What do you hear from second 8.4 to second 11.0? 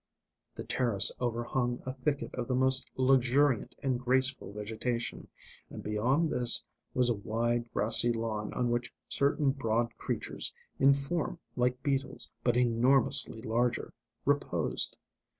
on which certain broad creatures, in